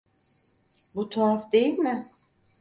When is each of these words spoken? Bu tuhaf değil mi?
Bu 0.95 1.09
tuhaf 1.09 1.51
değil 1.53 1.77
mi? 1.77 2.09